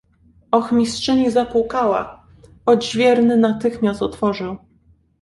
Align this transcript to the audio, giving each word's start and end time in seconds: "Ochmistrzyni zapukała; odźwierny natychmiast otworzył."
"Ochmistrzyni 0.51 1.31
zapukała; 1.31 2.23
odźwierny 2.65 3.37
natychmiast 3.37 4.01
otworzył." 4.01 4.57